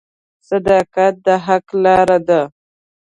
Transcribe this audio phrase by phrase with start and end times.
[0.49, 2.41] •صداقت د حق لاره ده.